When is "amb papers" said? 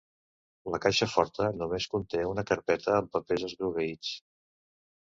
2.99-3.47